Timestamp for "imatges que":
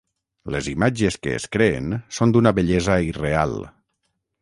0.71-1.35